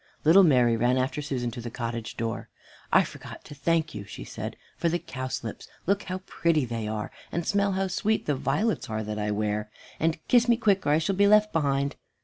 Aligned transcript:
Little 0.23 0.41
Mary 0.41 0.75
ran 0.75 0.97
after 0.97 1.21
Susan 1.21 1.51
to 1.51 1.61
the 1.61 1.69
cottage 1.69 2.17
door. 2.17 2.49
"I 2.91 3.03
forgot 3.03 3.45
to 3.45 3.53
thank 3.53 3.93
you," 3.93 4.03
she 4.03 4.23
said, 4.23 4.55
"for 4.75 4.89
the 4.89 4.97
cowslips. 4.97 5.67
Look 5.85 6.01
how 6.01 6.21
pretty 6.25 6.65
they 6.65 6.87
are, 6.87 7.11
and 7.31 7.45
smell 7.45 7.73
how 7.73 7.85
sweet 7.85 8.25
the 8.25 8.33
violets 8.33 8.89
are 8.89 9.03
that 9.03 9.19
I 9.19 9.29
wear, 9.29 9.69
and 9.99 10.17
kiss 10.27 10.49
me 10.49 10.57
quick 10.57 10.87
or 10.87 10.89
I 10.89 10.97
shall 10.97 11.13
be 11.15 11.27
left 11.27 11.53
behind." 11.53 11.97